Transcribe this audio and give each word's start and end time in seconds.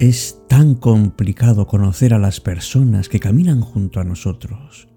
Es 0.00 0.38
tan 0.48 0.76
complicado 0.76 1.66
conocer 1.66 2.14
a 2.14 2.18
las 2.18 2.40
personas 2.40 3.10
que 3.10 3.20
caminan 3.20 3.60
junto 3.60 4.00
a 4.00 4.04
nosotros. 4.04 4.88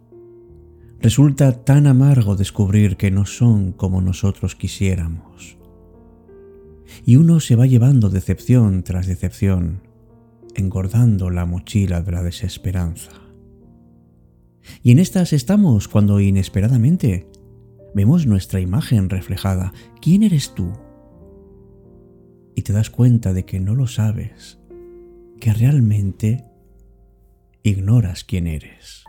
Resulta 1.02 1.66
tan 1.66 1.88
amargo 1.88 2.38
descubrir 2.38 2.96
que 2.96 3.12
no 3.12 3.26
son 3.26 3.74
como 3.74 4.00
nosotros 4.00 4.56
quisiéramos. 4.56 5.58
Y 7.06 7.16
uno 7.16 7.40
se 7.40 7.56
va 7.56 7.66
llevando 7.66 8.10
decepción 8.10 8.84
tras 8.84 9.08
decepción, 9.08 9.82
engordando 10.56 11.30
la 11.30 11.46
mochila 11.46 12.02
de 12.02 12.12
la 12.12 12.24
desesperanza. 12.24 13.12
Y 14.82 14.92
en 14.92 15.00
estas 15.00 15.34
estamos 15.34 15.88
cuando 15.88 16.20
inesperadamente 16.20 17.28
vemos 17.94 18.26
nuestra 18.26 18.60
imagen 18.60 19.10
reflejada. 19.10 19.74
¿Quién 20.02 20.24
eres 20.24 20.54
tú? 20.56 20.72
Y 22.56 22.62
te 22.62 22.74
das 22.74 22.90
cuenta 22.90 23.34
de 23.34 23.46
que 23.46 23.60
no 23.60 23.76
lo 23.76 23.88
sabes 23.88 24.60
que 25.40 25.54
realmente 25.54 26.46
ignoras 27.64 28.24
quién 28.24 28.48
eres. 28.48 29.03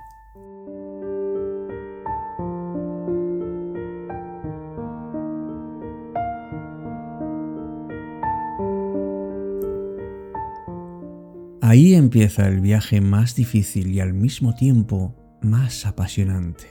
Ahí 11.67 11.95
empieza 11.95 12.47
el 12.47 12.61
viaje 12.61 13.01
más 13.01 13.37
difícil 13.37 13.91
y 13.91 14.01
al 14.01 14.13
mismo 14.13 14.55
tiempo 14.55 15.15
más 15.41 15.87
apasionante. 15.87 16.67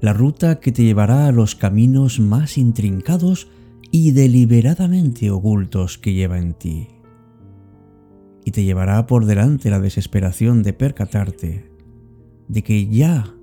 La 0.00 0.12
ruta 0.12 0.58
que 0.58 0.72
te 0.72 0.82
llevará 0.82 1.28
a 1.28 1.30
los 1.32 1.54
caminos 1.54 2.18
más 2.18 2.58
intrincados 2.58 3.46
y 3.92 4.10
deliberadamente 4.10 5.30
ocultos 5.30 5.98
que 5.98 6.14
lleva 6.14 6.38
en 6.38 6.54
ti 6.54 6.88
y 8.44 8.50
te 8.50 8.64
llevará 8.64 9.06
por 9.06 9.24
delante 9.24 9.70
la 9.70 9.78
desesperación 9.78 10.64
de 10.64 10.72
percatarte 10.72 11.70
de 12.48 12.62
que 12.64 12.88
ya 12.88 13.36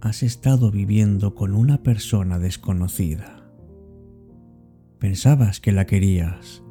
has 0.00 0.22
estado 0.22 0.70
viviendo 0.70 1.34
con 1.34 1.54
una 1.54 1.82
persona 1.82 2.38
desconocida. 2.38 3.52
Pensabas 4.98 5.60
que 5.60 5.72
la 5.72 5.84
querías 5.84 6.62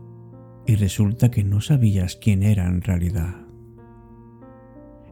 y 0.67 0.75
resulta 0.75 1.31
que 1.31 1.43
no 1.43 1.61
sabías 1.61 2.15
quién 2.15 2.43
era 2.43 2.67
en 2.67 2.81
realidad. 2.81 3.35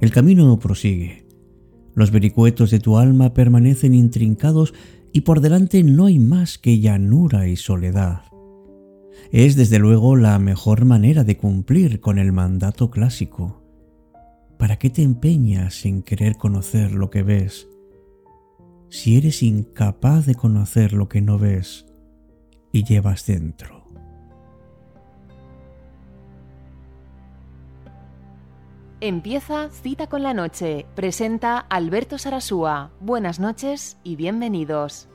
El 0.01 0.11
camino 0.11 0.59
prosigue. 0.59 1.25
Los 1.95 2.11
vericuetos 2.11 2.69
de 2.69 2.79
tu 2.79 2.97
alma 2.97 3.33
permanecen 3.33 3.95
intrincados 3.95 4.73
y 5.13 5.21
por 5.21 5.39
delante 5.39 5.81
no 5.83 6.05
hay 6.05 6.19
más 6.19 6.57
que 6.57 6.79
llanura 6.79 7.47
y 7.47 7.55
soledad 7.55 8.23
es 9.31 9.55
desde 9.55 9.79
luego 9.79 10.15
la 10.15 10.37
mejor 10.39 10.85
manera 10.85 11.23
de 11.23 11.37
cumplir 11.37 11.99
con 11.99 12.19
el 12.19 12.31
mandato 12.31 12.89
clásico. 12.89 13.61
¿Para 14.57 14.77
qué 14.77 14.89
te 14.89 15.01
empeñas 15.03 15.85
en 15.85 16.03
querer 16.03 16.37
conocer 16.37 16.93
lo 16.93 17.09
que 17.09 17.23
ves 17.23 17.67
si 18.89 19.17
eres 19.17 19.43
incapaz 19.43 20.25
de 20.25 20.35
conocer 20.35 20.93
lo 20.93 21.09
que 21.09 21.21
no 21.21 21.37
ves 21.37 21.85
y 22.71 22.83
llevas 22.83 23.25
dentro? 23.25 23.74
Empieza 29.07 29.69
Cita 29.69 30.07
con 30.07 30.23
la 30.23 30.33
Noche. 30.33 30.87
Presenta 30.95 31.59
Alberto 31.59 32.17
Sarasúa. 32.17 32.89
Buenas 32.99 33.39
noches 33.39 33.99
y 34.03 34.15
bienvenidos. 34.15 35.07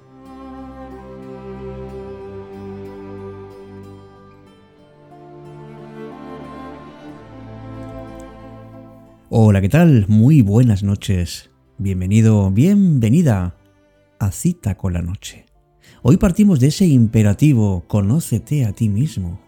Hola, 9.28 9.60
¿qué 9.60 9.68
tal? 9.68 10.04
Muy 10.06 10.40
buenas 10.42 10.84
noches. 10.84 11.50
Bienvenido, 11.76 12.48
bienvenida 12.52 13.56
a 14.20 14.30
Cita 14.30 14.76
con 14.76 14.92
la 14.92 15.02
Noche. 15.02 15.46
Hoy 16.02 16.16
partimos 16.16 16.60
de 16.60 16.68
ese 16.68 16.86
imperativo, 16.86 17.82
conócete 17.88 18.66
a 18.66 18.72
ti 18.72 18.88
mismo. 18.88 19.40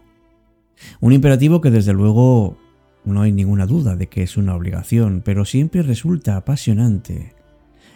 Un 0.99 1.13
imperativo 1.13 1.61
que 1.61 1.71
desde 1.71 1.93
luego 1.93 2.57
no 3.05 3.21
hay 3.21 3.31
ninguna 3.31 3.65
duda 3.65 3.95
de 3.95 4.07
que 4.07 4.23
es 4.23 4.37
una 4.37 4.55
obligación, 4.55 5.21
pero 5.23 5.45
siempre 5.45 5.81
resulta 5.81 6.37
apasionante 6.37 7.35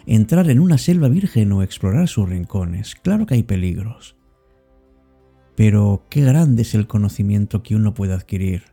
entrar 0.06 0.48
en 0.48 0.58
una 0.58 0.78
selva 0.78 1.08
virgen 1.08 1.52
o 1.52 1.62
explorar 1.62 2.08
sus 2.08 2.28
rincones. 2.28 2.94
Claro 2.94 3.26
que 3.26 3.34
hay 3.34 3.42
peligros. 3.42 4.16
Pero 5.54 6.06
qué 6.08 6.22
grande 6.22 6.62
es 6.62 6.74
el 6.74 6.86
conocimiento 6.86 7.62
que 7.62 7.76
uno 7.76 7.94
puede 7.94 8.14
adquirir. 8.14 8.64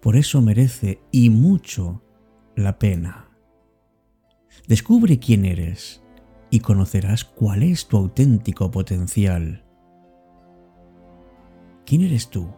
Por 0.00 0.16
eso 0.16 0.40
merece 0.40 1.00
y 1.12 1.30
mucho 1.30 2.02
la 2.56 2.78
pena. 2.78 3.28
Descubre 4.66 5.18
quién 5.18 5.44
eres 5.44 6.02
y 6.50 6.60
conocerás 6.60 7.24
cuál 7.24 7.62
es 7.62 7.86
tu 7.86 7.96
auténtico 7.96 8.70
potencial. 8.70 9.64
¿Quién 11.84 12.02
eres 12.02 12.30
tú? 12.30 12.48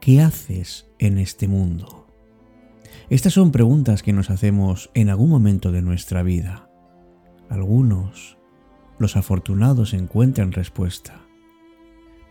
¿Qué 0.00 0.20
haces 0.20 0.88
en 1.06 1.18
este 1.18 1.48
mundo? 1.48 2.06
Estas 3.10 3.32
son 3.34 3.52
preguntas 3.52 4.02
que 4.02 4.12
nos 4.12 4.30
hacemos 4.30 4.90
en 4.94 5.10
algún 5.10 5.30
momento 5.30 5.72
de 5.72 5.82
nuestra 5.82 6.22
vida. 6.22 6.70
Algunos, 7.48 8.38
los 8.98 9.16
afortunados, 9.16 9.94
encuentran 9.94 10.52
respuesta, 10.52 11.20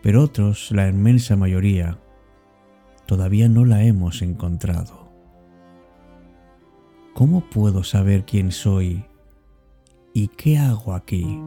pero 0.02 0.22
otros, 0.22 0.70
la 0.70 0.88
inmensa 0.88 1.36
mayoría, 1.36 1.98
todavía 3.06 3.48
no 3.48 3.64
la 3.64 3.84
hemos 3.84 4.22
encontrado. 4.22 5.04
¿cómo 7.14 7.48
puedo 7.48 7.84
saber 7.84 8.26
quién 8.26 8.50
soy 8.52 9.04
y 10.12 10.28
qué 10.28 10.58
hago 10.58 10.92
aquí? 10.92 11.40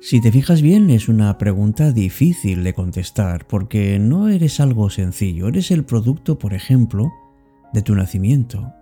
Si 0.00 0.20
te 0.20 0.30
fijas 0.30 0.62
bien, 0.62 0.90
es 0.90 1.08
una 1.08 1.36
pregunta 1.38 1.90
difícil 1.90 2.62
de 2.62 2.72
contestar 2.72 3.48
porque 3.48 3.98
no 3.98 4.28
eres 4.28 4.60
algo 4.60 4.90
sencillo, 4.90 5.48
eres 5.48 5.72
el 5.72 5.84
producto, 5.84 6.38
por 6.38 6.54
ejemplo, 6.54 7.12
de 7.72 7.82
tu 7.82 7.96
nacimiento. 7.96 8.72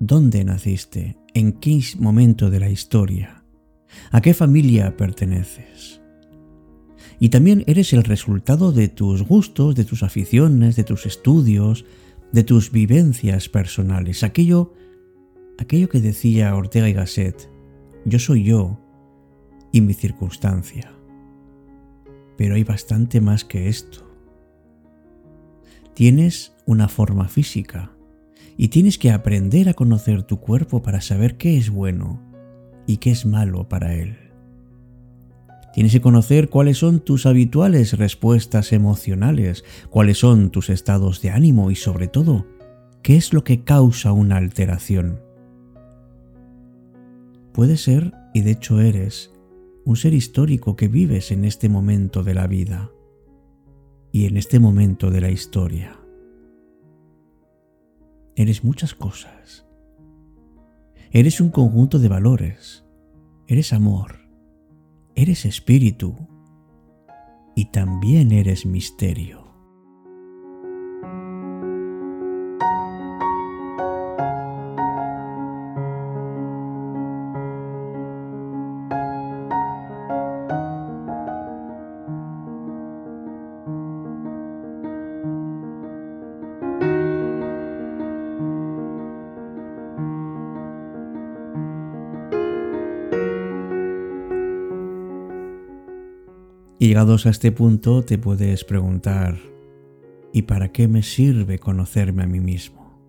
¿Dónde 0.00 0.44
naciste? 0.44 1.16
¿En 1.34 1.52
qué 1.52 1.80
momento 2.00 2.50
de 2.50 2.58
la 2.58 2.68
historia? 2.68 3.44
¿A 4.10 4.20
qué 4.20 4.34
familia 4.34 4.96
perteneces? 4.96 6.00
Y 7.20 7.28
también 7.28 7.62
eres 7.68 7.92
el 7.92 8.02
resultado 8.02 8.72
de 8.72 8.88
tus 8.88 9.22
gustos, 9.22 9.76
de 9.76 9.84
tus 9.84 10.02
aficiones, 10.02 10.74
de 10.74 10.82
tus 10.82 11.06
estudios, 11.06 11.84
de 12.32 12.42
tus 12.42 12.72
vivencias 12.72 13.48
personales. 13.48 14.24
Aquello, 14.24 14.74
aquello 15.58 15.88
que 15.88 16.00
decía 16.00 16.56
Ortega 16.56 16.88
y 16.88 16.92
Gasset, 16.92 17.48
yo 18.04 18.18
soy 18.18 18.42
yo 18.42 18.83
y 19.74 19.80
mi 19.80 19.92
circunstancia. 19.92 20.92
Pero 22.38 22.54
hay 22.54 22.62
bastante 22.62 23.20
más 23.20 23.44
que 23.44 23.68
esto. 23.68 24.08
Tienes 25.94 26.54
una 26.64 26.86
forma 26.86 27.26
física, 27.26 27.90
y 28.56 28.68
tienes 28.68 28.98
que 28.98 29.10
aprender 29.10 29.68
a 29.68 29.74
conocer 29.74 30.22
tu 30.22 30.38
cuerpo 30.38 30.80
para 30.80 31.00
saber 31.00 31.36
qué 31.36 31.58
es 31.58 31.70
bueno 31.70 32.22
y 32.86 32.98
qué 32.98 33.10
es 33.10 33.26
malo 33.26 33.68
para 33.68 33.96
él. 33.96 34.16
Tienes 35.72 35.90
que 35.90 36.00
conocer 36.00 36.50
cuáles 36.50 36.78
son 36.78 37.00
tus 37.00 37.26
habituales 37.26 37.98
respuestas 37.98 38.72
emocionales, 38.72 39.64
cuáles 39.90 40.18
son 40.18 40.50
tus 40.50 40.70
estados 40.70 41.20
de 41.20 41.30
ánimo 41.30 41.72
y 41.72 41.74
sobre 41.74 42.06
todo, 42.06 42.46
qué 43.02 43.16
es 43.16 43.32
lo 43.32 43.42
que 43.42 43.64
causa 43.64 44.12
una 44.12 44.36
alteración. 44.36 45.20
Puede 47.52 47.76
ser, 47.76 48.12
y 48.32 48.42
de 48.42 48.52
hecho 48.52 48.80
eres, 48.80 49.33
un 49.84 49.96
ser 49.96 50.14
histórico 50.14 50.76
que 50.76 50.88
vives 50.88 51.30
en 51.30 51.44
este 51.44 51.68
momento 51.68 52.22
de 52.22 52.34
la 52.34 52.46
vida 52.46 52.90
y 54.12 54.26
en 54.26 54.36
este 54.36 54.58
momento 54.58 55.10
de 55.10 55.20
la 55.20 55.30
historia. 55.30 56.00
Eres 58.36 58.64
muchas 58.64 58.94
cosas. 58.94 59.66
Eres 61.10 61.40
un 61.40 61.50
conjunto 61.50 61.98
de 61.98 62.08
valores. 62.08 62.84
Eres 63.46 63.72
amor. 63.72 64.20
Eres 65.14 65.44
espíritu. 65.44 66.16
y 67.56 67.66
también 67.66 68.32
eres 68.32 68.66
misterio. 68.66 69.43
Y 96.84 96.88
llegados 96.88 97.24
a 97.24 97.30
este 97.30 97.50
punto 97.50 98.02
te 98.02 98.18
puedes 98.18 98.62
preguntar, 98.62 99.38
¿y 100.34 100.42
para 100.42 100.70
qué 100.70 100.86
me 100.86 101.02
sirve 101.02 101.58
conocerme 101.58 102.24
a 102.24 102.26
mí 102.26 102.40
mismo? 102.40 103.00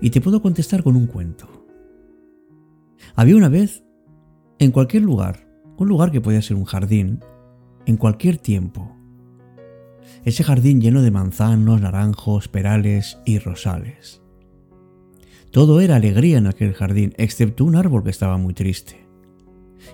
Y 0.00 0.10
te 0.10 0.20
puedo 0.20 0.40
contestar 0.40 0.84
con 0.84 0.94
un 0.94 1.08
cuento. 1.08 1.48
Había 3.16 3.34
una 3.34 3.48
vez, 3.48 3.82
en 4.60 4.70
cualquier 4.70 5.02
lugar, 5.02 5.48
un 5.76 5.88
lugar 5.88 6.12
que 6.12 6.20
podía 6.20 6.40
ser 6.40 6.56
un 6.56 6.66
jardín, 6.66 7.18
en 7.84 7.96
cualquier 7.96 8.38
tiempo, 8.38 8.94
ese 10.24 10.44
jardín 10.44 10.80
lleno 10.80 11.02
de 11.02 11.10
manzanos, 11.10 11.80
naranjos, 11.80 12.46
perales 12.46 13.18
y 13.26 13.40
rosales. 13.40 14.22
Todo 15.50 15.80
era 15.80 15.96
alegría 15.96 16.38
en 16.38 16.46
aquel 16.46 16.74
jardín, 16.74 17.12
excepto 17.16 17.64
un 17.64 17.74
árbol 17.74 18.04
que 18.04 18.10
estaba 18.10 18.38
muy 18.38 18.54
triste 18.54 19.07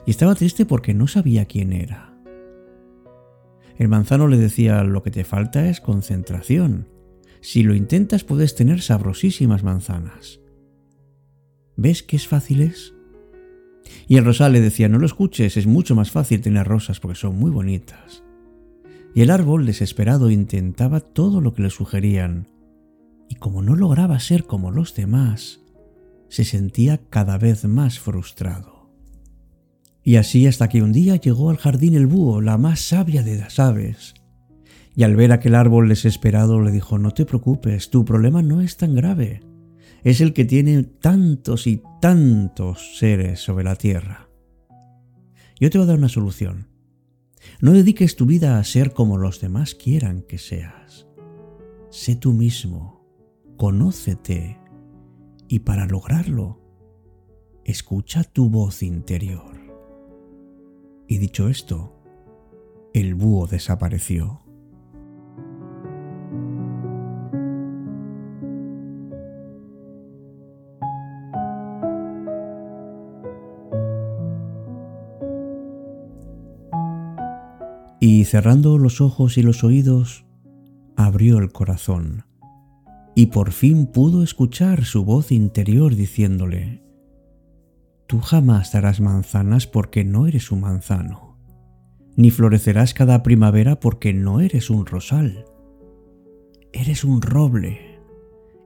y 0.06 0.10
estaba 0.10 0.34
triste 0.34 0.66
porque 0.66 0.94
no 0.94 1.06
sabía 1.06 1.46
quién 1.46 1.72
era. 1.72 2.14
El 3.76 3.88
manzano 3.88 4.28
le 4.28 4.36
decía, 4.36 4.82
lo 4.84 5.02
que 5.02 5.10
te 5.10 5.24
falta 5.24 5.68
es 5.68 5.80
concentración. 5.80 6.88
Si 7.40 7.62
lo 7.62 7.74
intentas 7.74 8.24
puedes 8.24 8.54
tener 8.54 8.80
sabrosísimas 8.80 9.62
manzanas. 9.62 10.40
¿Ves 11.76 12.02
qué 12.02 12.16
es 12.16 12.28
fácil 12.28 12.62
es? 12.62 12.94
Y 14.06 14.16
el 14.16 14.24
rosal 14.24 14.52
le 14.52 14.60
decía, 14.60 14.88
no 14.88 14.98
lo 14.98 15.06
escuches, 15.06 15.56
es 15.56 15.66
mucho 15.66 15.94
más 15.94 16.10
fácil 16.10 16.40
tener 16.40 16.66
rosas 16.66 17.00
porque 17.00 17.18
son 17.18 17.36
muy 17.36 17.50
bonitas. 17.50 18.22
Y 19.14 19.22
el 19.22 19.30
árbol, 19.30 19.66
desesperado, 19.66 20.30
intentaba 20.30 21.00
todo 21.00 21.40
lo 21.40 21.54
que 21.54 21.62
le 21.62 21.70
sugerían, 21.70 22.48
y 23.28 23.36
como 23.36 23.62
no 23.62 23.76
lograba 23.76 24.18
ser 24.20 24.44
como 24.44 24.70
los 24.70 24.94
demás, 24.94 25.60
se 26.28 26.44
sentía 26.44 26.98
cada 27.10 27.38
vez 27.38 27.64
más 27.64 27.98
frustrado. 27.98 28.73
Y 30.04 30.16
así 30.16 30.46
hasta 30.46 30.68
que 30.68 30.82
un 30.82 30.92
día 30.92 31.16
llegó 31.16 31.48
al 31.48 31.56
jardín 31.56 31.94
el 31.94 32.06
búho, 32.06 32.42
la 32.42 32.58
más 32.58 32.80
sabia 32.80 33.22
de 33.22 33.38
las 33.38 33.58
aves. 33.58 34.14
Y 34.94 35.02
al 35.02 35.16
ver 35.16 35.32
aquel 35.32 35.54
árbol 35.54 35.88
desesperado 35.88 36.60
le 36.60 36.70
dijo, 36.70 36.98
no 36.98 37.12
te 37.12 37.24
preocupes, 37.24 37.88
tu 37.88 38.04
problema 38.04 38.42
no 38.42 38.60
es 38.60 38.76
tan 38.76 38.94
grave. 38.94 39.40
Es 40.04 40.20
el 40.20 40.34
que 40.34 40.44
tiene 40.44 40.82
tantos 40.82 41.66
y 41.66 41.82
tantos 42.02 42.98
seres 42.98 43.40
sobre 43.40 43.64
la 43.64 43.76
tierra. 43.76 44.28
Yo 45.58 45.70
te 45.70 45.78
voy 45.78 45.86
a 45.86 45.88
dar 45.88 45.98
una 45.98 46.10
solución. 46.10 46.68
No 47.60 47.72
dediques 47.72 48.14
tu 48.14 48.26
vida 48.26 48.58
a 48.58 48.64
ser 48.64 48.92
como 48.92 49.16
los 49.16 49.40
demás 49.40 49.74
quieran 49.74 50.22
que 50.22 50.36
seas. 50.36 51.06
Sé 51.90 52.14
tú 52.16 52.32
mismo, 52.32 53.06
conócete 53.56 54.58
y 55.48 55.60
para 55.60 55.86
lograrlo, 55.86 56.60
escucha 57.64 58.24
tu 58.24 58.50
voz 58.50 58.82
interior. 58.82 59.53
Y 61.06 61.18
dicho 61.18 61.48
esto, 61.48 61.92
el 62.94 63.14
búho 63.14 63.46
desapareció. 63.46 64.40
Y 78.00 78.24
cerrando 78.26 78.78
los 78.78 79.00
ojos 79.00 79.38
y 79.38 79.42
los 79.42 79.64
oídos, 79.64 80.24
abrió 80.94 81.38
el 81.38 81.50
corazón, 81.52 82.24
y 83.14 83.26
por 83.26 83.50
fin 83.50 83.86
pudo 83.86 84.22
escuchar 84.22 84.84
su 84.84 85.04
voz 85.04 85.32
interior 85.32 85.94
diciéndole, 85.94 86.83
Tú 88.06 88.20
jamás 88.20 88.72
darás 88.72 89.00
manzanas 89.00 89.66
porque 89.66 90.04
no 90.04 90.26
eres 90.26 90.52
un 90.52 90.60
manzano, 90.60 91.38
ni 92.16 92.30
florecerás 92.30 92.94
cada 92.94 93.22
primavera 93.22 93.80
porque 93.80 94.12
no 94.12 94.40
eres 94.40 94.70
un 94.70 94.86
rosal. 94.86 95.46
Eres 96.72 97.04
un 97.04 97.22
roble, 97.22 98.00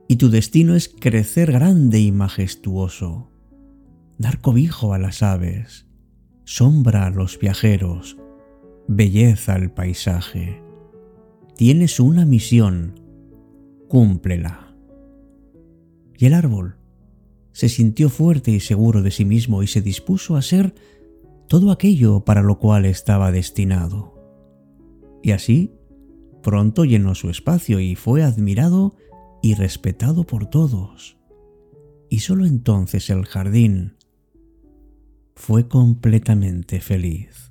y 0.07 0.17
tu 0.17 0.29
destino 0.29 0.75
es 0.75 0.89
crecer 0.89 1.51
grande 1.51 1.99
y 1.99 2.11
majestuoso, 2.11 3.29
dar 4.17 4.41
cobijo 4.41 4.93
a 4.93 4.99
las 4.99 5.21
aves, 5.21 5.85
sombra 6.43 7.05
a 7.05 7.11
los 7.11 7.39
viajeros, 7.39 8.17
belleza 8.87 9.53
al 9.53 9.71
paisaje. 9.71 10.61
Tienes 11.55 11.99
una 11.99 12.25
misión, 12.25 12.99
cúmplela. 13.87 14.75
Y 16.17 16.25
el 16.25 16.33
árbol 16.33 16.79
se 17.51 17.69
sintió 17.69 18.09
fuerte 18.09 18.51
y 18.51 18.59
seguro 18.59 19.01
de 19.01 19.11
sí 19.11 19.25
mismo 19.25 19.63
y 19.63 19.67
se 19.67 19.81
dispuso 19.81 20.35
a 20.35 20.41
ser 20.41 20.73
todo 21.47 21.71
aquello 21.71 22.23
para 22.23 22.41
lo 22.41 22.59
cual 22.59 22.85
estaba 22.85 23.31
destinado. 23.31 24.15
Y 25.23 25.31
así, 25.31 25.73
pronto 26.41 26.85
llenó 26.85 27.15
su 27.15 27.29
espacio 27.29 27.79
y 27.79 27.95
fue 27.95 28.23
admirado 28.23 28.95
y 29.41 29.55
respetado 29.55 30.25
por 30.25 30.47
todos. 30.47 31.17
Y 32.09 32.19
sólo 32.19 32.45
entonces 32.45 33.09
el 33.09 33.25
jardín 33.25 33.95
fue 35.35 35.67
completamente 35.67 36.81
feliz. 36.81 37.48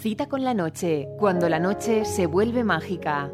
Cita 0.00 0.30
con 0.30 0.44
la 0.44 0.54
noche, 0.54 1.10
cuando 1.18 1.46
la 1.50 1.58
noche 1.58 2.06
se 2.06 2.24
vuelve 2.24 2.64
mágica. 2.64 3.30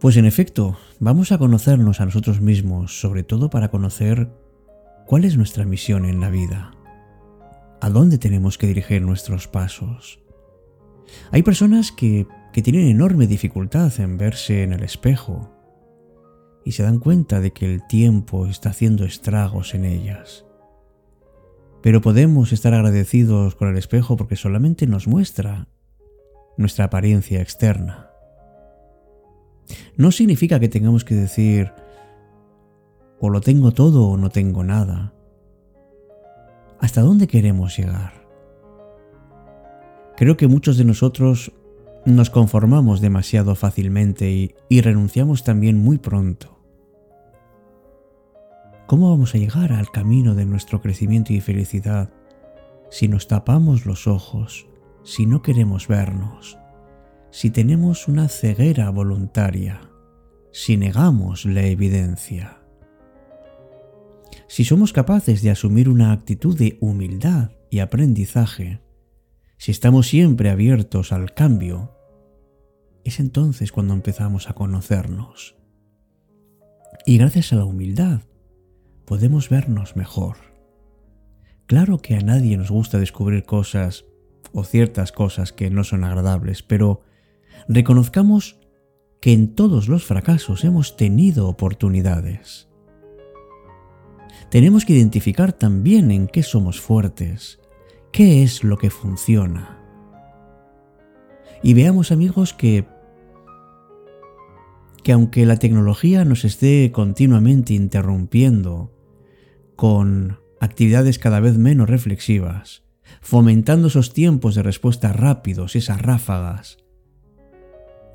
Pues 0.00 0.16
en 0.16 0.24
efecto, 0.24 0.76
vamos 0.98 1.30
a 1.30 1.38
conocernos 1.38 2.00
a 2.00 2.06
nosotros 2.06 2.40
mismos, 2.40 3.00
sobre 3.00 3.22
todo 3.22 3.48
para 3.48 3.70
conocer 3.70 4.28
cuál 5.06 5.24
es 5.24 5.36
nuestra 5.36 5.64
misión 5.64 6.04
en 6.04 6.20
la 6.20 6.30
vida, 6.30 6.72
a 7.80 7.88
dónde 7.90 8.18
tenemos 8.18 8.58
que 8.58 8.66
dirigir 8.66 9.02
nuestros 9.02 9.46
pasos. 9.46 10.18
Hay 11.30 11.44
personas 11.44 11.92
que 11.92 12.26
que 12.52 12.62
tienen 12.62 12.88
enorme 12.88 13.26
dificultad 13.26 13.92
en 14.00 14.18
verse 14.18 14.62
en 14.62 14.72
el 14.72 14.82
espejo 14.82 15.50
y 16.64 16.72
se 16.72 16.82
dan 16.82 16.98
cuenta 16.98 17.40
de 17.40 17.52
que 17.52 17.64
el 17.66 17.86
tiempo 17.86 18.46
está 18.46 18.70
haciendo 18.70 19.04
estragos 19.04 19.74
en 19.74 19.84
ellas. 19.84 20.44
Pero 21.82 22.00
podemos 22.00 22.52
estar 22.52 22.74
agradecidos 22.74 23.56
con 23.56 23.68
el 23.68 23.76
espejo 23.76 24.16
porque 24.16 24.36
solamente 24.36 24.86
nos 24.86 25.08
muestra 25.08 25.66
nuestra 26.56 26.84
apariencia 26.84 27.40
externa. 27.40 28.10
No 29.96 30.12
significa 30.12 30.60
que 30.60 30.68
tengamos 30.68 31.04
que 31.04 31.14
decir 31.14 31.72
o 33.18 33.30
lo 33.30 33.40
tengo 33.40 33.72
todo 33.72 34.08
o 34.08 34.16
no 34.16 34.30
tengo 34.30 34.62
nada. 34.62 35.14
¿Hasta 36.78 37.00
dónde 37.00 37.26
queremos 37.26 37.76
llegar? 37.76 38.12
Creo 40.16 40.36
que 40.36 40.48
muchos 40.48 40.76
de 40.76 40.84
nosotros 40.84 41.52
nos 42.04 42.30
conformamos 42.30 43.00
demasiado 43.00 43.54
fácilmente 43.54 44.54
y, 44.68 44.80
renunciamos 44.80 45.44
también 45.44 45.78
muy 45.78 45.98
pronto. 45.98 46.58
¿Cómo 48.86 49.10
vamos 49.10 49.34
a 49.34 49.38
llegar 49.38 49.72
al 49.72 49.90
camino 49.90 50.34
de 50.34 50.44
nuestro 50.44 50.80
crecimiento 50.80 51.32
y 51.32 51.40
felicidad 51.40 52.10
si 52.90 53.08
nos 53.08 53.26
tapamos 53.28 53.86
los 53.86 54.06
ojos, 54.06 54.66
si 55.02 55.24
no 55.24 55.40
queremos 55.42 55.88
vernos, 55.88 56.58
si 57.30 57.50
tenemos 57.50 58.06
una 58.06 58.28
ceguera 58.28 58.90
voluntaria, 58.90 59.80
si 60.50 60.76
negamos 60.76 61.46
la 61.46 61.62
evidencia. 61.62 62.58
Si 64.46 64.64
somos 64.64 64.92
capaces 64.92 65.40
de 65.40 65.50
asumir 65.50 65.88
una 65.88 66.12
actitud 66.12 66.56
de 66.58 66.76
humildad 66.80 67.52
y 67.70 67.78
aprendizaje, 67.78 68.82
si 69.62 69.70
estamos 69.70 70.08
siempre 70.08 70.50
abiertos 70.50 71.12
al 71.12 71.34
cambio, 71.34 71.92
es 73.04 73.20
entonces 73.20 73.70
cuando 73.70 73.94
empezamos 73.94 74.50
a 74.50 74.54
conocernos. 74.54 75.54
Y 77.06 77.16
gracias 77.16 77.52
a 77.52 77.56
la 77.56 77.64
humildad 77.64 78.22
podemos 79.04 79.50
vernos 79.50 79.94
mejor. 79.94 80.38
Claro 81.66 81.98
que 81.98 82.16
a 82.16 82.22
nadie 82.22 82.56
nos 82.56 82.72
gusta 82.72 82.98
descubrir 82.98 83.44
cosas 83.44 84.04
o 84.52 84.64
ciertas 84.64 85.12
cosas 85.12 85.52
que 85.52 85.70
no 85.70 85.84
son 85.84 86.02
agradables, 86.02 86.64
pero 86.64 87.02
reconozcamos 87.68 88.58
que 89.20 89.32
en 89.32 89.54
todos 89.54 89.86
los 89.86 90.04
fracasos 90.04 90.64
hemos 90.64 90.96
tenido 90.96 91.46
oportunidades. 91.48 92.68
Tenemos 94.50 94.84
que 94.84 94.94
identificar 94.94 95.52
también 95.52 96.10
en 96.10 96.26
qué 96.26 96.42
somos 96.42 96.80
fuertes, 96.80 97.61
qué 98.12 98.42
es 98.42 98.62
lo 98.62 98.78
que 98.78 98.90
funciona. 98.90 99.78
Y 101.62 101.74
veamos 101.74 102.12
amigos 102.12 102.52
que 102.52 102.86
que 105.02 105.12
aunque 105.12 105.46
la 105.46 105.56
tecnología 105.56 106.24
nos 106.24 106.44
esté 106.44 106.92
continuamente 106.92 107.74
interrumpiendo 107.74 108.92
con 109.74 110.38
actividades 110.60 111.18
cada 111.18 111.40
vez 111.40 111.58
menos 111.58 111.90
reflexivas, 111.90 112.84
fomentando 113.20 113.88
esos 113.88 114.12
tiempos 114.12 114.54
de 114.54 114.62
respuesta 114.62 115.12
rápidos, 115.12 115.74
esas 115.74 116.00
ráfagas, 116.00 116.78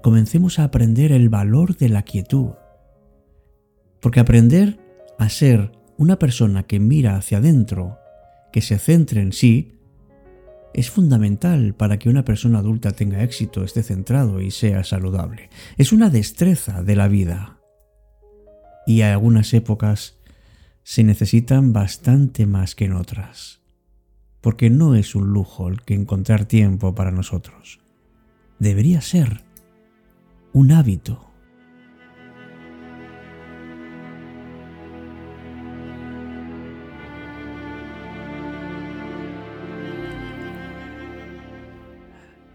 comencemos 0.02 0.60
a 0.60 0.66
aprender 0.66 1.12
el 1.12 1.28
valor 1.28 1.76
de 1.76 1.90
la 1.90 2.04
quietud. 2.04 2.52
Porque 4.00 4.22
aprender 4.22 4.80
a 5.20 5.28
ser 5.28 5.72
una 5.98 6.20
persona 6.20 6.64
que 6.64 6.80
mira 6.80 7.18
hacia 7.18 7.40
adentro, 7.40 7.98
que 8.54 8.62
se 8.62 8.80
centre 8.80 9.22
en 9.22 9.34
sí, 9.34 9.77
es 10.78 10.92
fundamental 10.92 11.74
para 11.74 11.98
que 11.98 12.08
una 12.08 12.24
persona 12.24 12.60
adulta 12.60 12.92
tenga 12.92 13.24
éxito, 13.24 13.64
esté 13.64 13.82
centrado 13.82 14.42
y 14.42 14.52
sea 14.52 14.84
saludable. 14.84 15.50
Es 15.76 15.92
una 15.92 16.12
destreza 16.12 16.84
de 16.84 16.96
la 16.96 17.08
vida. 17.08 17.58
Y 18.86 19.02
a 19.02 19.12
algunas 19.12 19.56
épocas 19.56 20.20
se 20.84 21.04
necesitan 21.04 21.74
bastante 21.74 22.46
más 22.46 22.76
que 22.76 22.86
en 22.86 22.94
otras. 22.94 23.60
Porque 24.40 24.70
no 24.70 24.94
es 24.94 25.16
un 25.16 25.34
lujo 25.34 25.68
el 25.68 25.82
que 25.82 25.96
encontrar 25.96 26.46
tiempo 26.46 26.94
para 26.94 27.10
nosotros. 27.10 27.80
Debería 28.60 29.02
ser 29.02 29.44
un 30.54 30.72
hábito. 30.72 31.27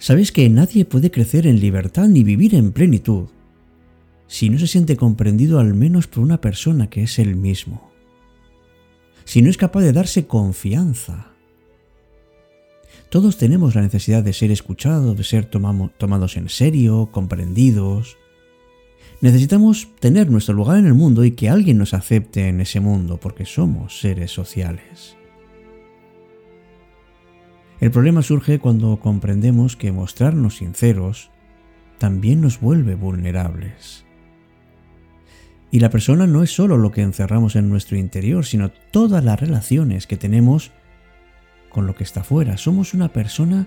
Sabes 0.03 0.33
que 0.33 0.49
nadie 0.49 0.85
puede 0.85 1.13
crecer 1.13 1.47
en 1.47 1.61
libertad 1.61 2.09
ni 2.09 2.25
vivir 2.25 2.57
en 2.57 2.73
plenitud 2.73 3.29
si 4.27 4.51
no 4.51 4.59
se 4.59 4.67
siente 4.67 4.97
comprendido 4.97 5.61
al 5.61 5.75
menos 5.75 6.09
por 6.09 6.25
una 6.25 6.41
persona 6.41 6.91
que 6.91 7.05
es 7.05 7.21
él 7.21 7.37
mismo. 7.37 7.93
Si 9.25 9.43
no 9.43 9.49
es 9.49 9.57
capaz 9.57 9.83
de 9.83 9.93
darse 9.93 10.27
confianza. 10.27 11.29
Todos 13.11 13.39
tenemos 13.39 13.77
la 13.77 13.83
necesidad 13.83 14.25
de 14.25 14.33
ser 14.33 14.51
escuchados, 14.51 15.17
de 15.17 15.23
ser 15.23 15.45
tomados 15.45 16.37
en 16.37 16.49
serio, 16.49 17.11
comprendidos. 17.13 18.17
Necesitamos 19.21 19.87
tener 20.01 20.29
nuestro 20.29 20.55
lugar 20.55 20.79
en 20.79 20.87
el 20.87 20.95
mundo 20.95 21.25
y 21.25 21.31
que 21.31 21.49
alguien 21.49 21.79
nos 21.79 21.95
acepte 21.95 22.49
en 22.49 22.61
ese 22.61 22.81
mundo 22.81 23.21
porque 23.23 23.47
somos 23.47 24.01
seres 24.01 24.33
sociales. 24.33 25.17
El 27.83 27.91
problema 27.91 28.23
surge 28.23 28.61
cuando 28.61 29.01
comprendemos 29.01 29.75
que 29.75 29.91
mostrarnos 29.91 30.59
sinceros 30.59 31.33
también 31.99 32.41
nos 32.41 32.61
vuelve 32.61 32.95
vulnerables. 32.95 34.05
Y 35.73 35.81
la 35.81 35.91
persona 35.91 36.29
no 36.29 36.45
es 36.45 36.55
solo 36.55 36.77
lo 36.77 36.93
que 36.93 37.03
encerramos 37.03 37.57
en 37.57 37.69
nuestro 37.69 37.97
interior, 37.97 38.45
sino 38.47 38.71
todas 38.71 39.25
las 39.25 39.41
relaciones 39.41 40.07
que 40.07 40.17
tenemos 40.17 40.71
con 41.71 41.89
lo 41.89 41.97
que 41.97 42.05
está 42.05 42.23
fuera. 42.23 42.57
Somos 42.57 42.95
una 42.95 43.09
persona 43.13 43.67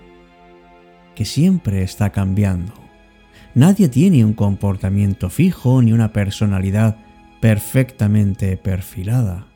que 1.14 1.26
siempre 1.26 1.82
está 1.82 2.08
cambiando. 2.08 2.72
Nadie 3.54 3.90
tiene 3.90 4.24
un 4.24 4.32
comportamiento 4.32 5.28
fijo 5.28 5.82
ni 5.82 5.92
una 5.92 6.14
personalidad 6.14 6.96
perfectamente 7.42 8.56
perfilada. 8.56 9.46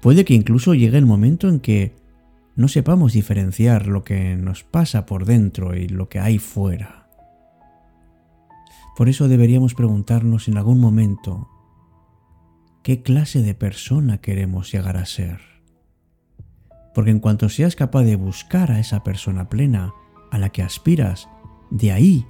Puede 0.00 0.24
que 0.24 0.34
incluso 0.34 0.72
llegue 0.72 0.98
el 0.98 1.06
momento 1.06 1.48
en 1.48 1.58
que 1.58 2.05
no 2.56 2.68
sepamos 2.68 3.12
diferenciar 3.12 3.86
lo 3.86 4.02
que 4.02 4.34
nos 4.34 4.64
pasa 4.64 5.04
por 5.04 5.26
dentro 5.26 5.76
y 5.76 5.88
lo 5.88 6.08
que 6.08 6.18
hay 6.18 6.38
fuera. 6.38 7.06
Por 8.96 9.10
eso 9.10 9.28
deberíamos 9.28 9.74
preguntarnos 9.74 10.48
en 10.48 10.56
algún 10.56 10.80
momento 10.80 11.50
qué 12.82 13.02
clase 13.02 13.42
de 13.42 13.54
persona 13.54 14.22
queremos 14.22 14.72
llegar 14.72 14.96
a 14.96 15.04
ser. 15.04 15.40
Porque 16.94 17.10
en 17.10 17.20
cuanto 17.20 17.50
seas 17.50 17.76
capaz 17.76 18.04
de 18.04 18.16
buscar 18.16 18.72
a 18.72 18.80
esa 18.80 19.04
persona 19.04 19.50
plena 19.50 19.92
a 20.30 20.38
la 20.38 20.48
que 20.48 20.62
aspiras, 20.62 21.28
de 21.70 21.92
ahí 21.92 22.26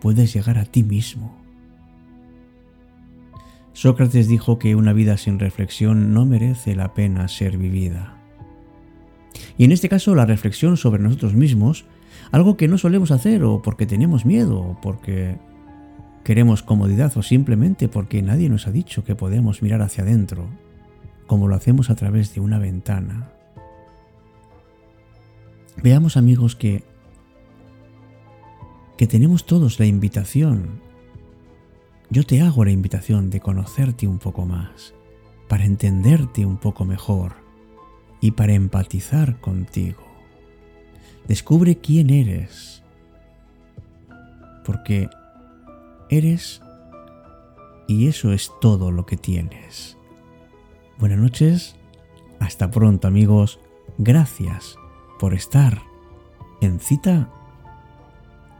puedes 0.00 0.32
llegar 0.32 0.56
a 0.56 0.66
ti 0.66 0.84
mismo. 0.84 1.36
Sócrates 3.72 4.28
dijo 4.28 4.60
que 4.60 4.76
una 4.76 4.92
vida 4.92 5.16
sin 5.16 5.40
reflexión 5.40 6.14
no 6.14 6.26
merece 6.26 6.76
la 6.76 6.94
pena 6.94 7.26
ser 7.26 7.58
vivida. 7.58 8.21
Y 9.58 9.64
en 9.64 9.72
este 9.72 9.88
caso 9.88 10.14
la 10.14 10.26
reflexión 10.26 10.76
sobre 10.76 11.02
nosotros 11.02 11.34
mismos, 11.34 11.84
algo 12.30 12.56
que 12.56 12.68
no 12.68 12.78
solemos 12.78 13.10
hacer 13.10 13.44
o 13.44 13.62
porque 13.62 13.86
tenemos 13.86 14.24
miedo 14.24 14.60
o 14.60 14.80
porque 14.80 15.36
queremos 16.24 16.62
comodidad 16.62 17.16
o 17.16 17.22
simplemente 17.22 17.88
porque 17.88 18.22
nadie 18.22 18.48
nos 18.48 18.66
ha 18.66 18.72
dicho 18.72 19.04
que 19.04 19.14
podemos 19.14 19.62
mirar 19.62 19.82
hacia 19.82 20.04
adentro, 20.04 20.46
como 21.26 21.48
lo 21.48 21.54
hacemos 21.54 21.90
a 21.90 21.94
través 21.94 22.34
de 22.34 22.40
una 22.40 22.58
ventana. 22.58 23.32
Veamos 25.82 26.16
amigos 26.16 26.54
que 26.54 26.84
que 29.02 29.08
tenemos 29.08 29.46
todos 29.46 29.80
la 29.80 29.86
invitación. 29.86 30.80
Yo 32.08 32.24
te 32.24 32.40
hago 32.40 32.64
la 32.64 32.70
invitación 32.70 33.30
de 33.30 33.40
conocerte 33.40 34.06
un 34.06 34.18
poco 34.18 34.46
más, 34.46 34.94
para 35.48 35.64
entenderte 35.64 36.46
un 36.46 36.56
poco 36.56 36.84
mejor, 36.84 37.41
y 38.22 38.30
para 38.30 38.54
empatizar 38.54 39.38
contigo. 39.40 40.06
Descubre 41.28 41.76
quién 41.76 42.08
eres, 42.08 42.82
porque 44.64 45.10
eres 46.08 46.62
y 47.86 48.06
eso 48.06 48.32
es 48.32 48.50
todo 48.60 48.90
lo 48.90 49.04
que 49.04 49.16
tienes. 49.16 49.98
Buenas 50.98 51.18
noches, 51.18 51.76
hasta 52.38 52.70
pronto 52.70 53.08
amigos, 53.08 53.58
gracias 53.98 54.76
por 55.18 55.34
estar 55.34 55.82
en 56.60 56.78
cita 56.78 57.28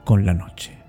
con 0.05 0.27
la 0.27 0.35
noche. 0.35 0.82